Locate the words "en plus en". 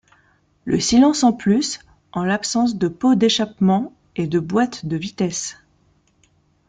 1.23-2.23